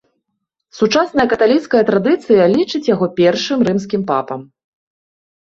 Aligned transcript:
Сучасная 0.77 1.25
каталіцкая 1.33 1.81
традыцыя 1.89 2.43
лічыць 2.55 2.83
яго 2.95 3.05
першым 3.21 3.59
рымскім 3.71 4.01
папам. 4.11 4.41